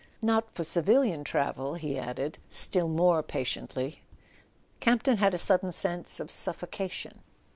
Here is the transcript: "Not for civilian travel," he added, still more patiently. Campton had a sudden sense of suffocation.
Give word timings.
"Not 0.23 0.49
for 0.51 0.63
civilian 0.63 1.23
travel," 1.23 1.75
he 1.75 1.95
added, 1.99 2.39
still 2.49 2.87
more 2.87 3.21
patiently. 3.21 4.01
Campton 4.79 5.17
had 5.17 5.35
a 5.35 5.37
sudden 5.37 5.71
sense 5.71 6.19
of 6.19 6.31
suffocation. 6.31 7.21